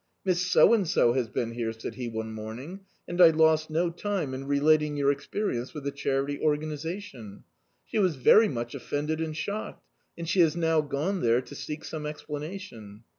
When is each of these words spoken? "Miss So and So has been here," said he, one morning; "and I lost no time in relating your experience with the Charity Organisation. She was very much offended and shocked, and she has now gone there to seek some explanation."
"Miss 0.25 0.41
So 0.43 0.73
and 0.73 0.87
So 0.87 1.13
has 1.13 1.27
been 1.29 1.51
here," 1.51 1.71
said 1.71 1.93
he, 1.93 2.07
one 2.07 2.33
morning; 2.33 2.79
"and 3.07 3.21
I 3.21 3.29
lost 3.29 3.69
no 3.69 3.91
time 3.91 4.33
in 4.33 4.47
relating 4.47 4.97
your 4.97 5.11
experience 5.11 5.75
with 5.75 5.83
the 5.83 5.91
Charity 5.91 6.39
Organisation. 6.39 7.43
She 7.85 7.99
was 7.99 8.15
very 8.15 8.47
much 8.47 8.73
offended 8.73 9.21
and 9.21 9.37
shocked, 9.37 9.85
and 10.17 10.27
she 10.27 10.39
has 10.39 10.55
now 10.55 10.81
gone 10.81 11.21
there 11.21 11.41
to 11.43 11.53
seek 11.53 11.85
some 11.85 12.07
explanation." 12.07 13.03